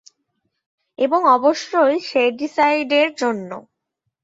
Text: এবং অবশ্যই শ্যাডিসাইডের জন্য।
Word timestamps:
এবং 0.99 1.21
অবশ্যই 1.29 1.95
শ্যাডিসাইডের 1.99 3.09
জন্য। 3.15 3.51